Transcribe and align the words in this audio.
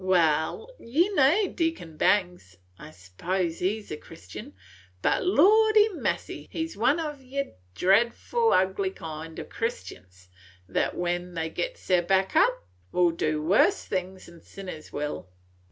Wal, 0.03 0.75
ye 0.79 1.09
know 1.09 1.47
Deacon 1.49 1.95
Bangs,– 1.95 2.57
I 2.79 2.89
s'pose 2.89 3.59
he 3.59 3.79
's 3.79 3.91
a 3.91 3.97
Christian,– 3.97 4.55
but, 5.03 5.23
lordy 5.23 5.89
massy, 5.89 6.47
he 6.49 6.65
's 6.65 6.75
one 6.75 6.99
o' 6.99 7.13
yer 7.19 7.51
dreadful 7.75 8.51
ugly 8.51 8.89
kind 8.89 9.39
o' 9.39 9.43
Christians, 9.43 10.29
that, 10.67 10.95
when 10.97 11.35
they 11.35 11.51
gits 11.51 11.85
their 11.85 12.01
backs 12.01 12.35
up, 12.35 12.65
will 12.91 13.11
do 13.11 13.43
worse 13.43 13.85
things 13.85 14.25
than 14.25 14.41
sinners 14.41 14.91
will. 14.91 15.29